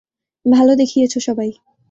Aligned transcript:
ভালো 0.45 0.73
দেখিয়েছ 0.75 1.13
সবাই। 1.19 1.49